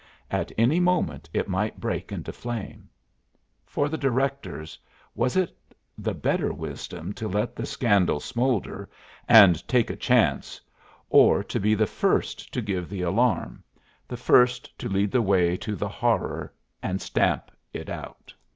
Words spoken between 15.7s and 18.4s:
the horror and stamp it out?